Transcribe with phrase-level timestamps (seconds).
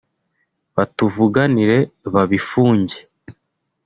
[0.75, 1.77] batuvuganire
[2.13, 2.97] babifunge